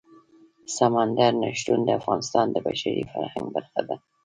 سمندر 0.77 1.31
نه 1.41 1.49
شتون 1.59 1.79
د 1.85 1.89
افغانستان 1.99 2.45
د 2.51 2.57
بشري 2.65 3.03
فرهنګ 3.11 3.47
برخه 3.55 3.81
ده. 3.87 3.95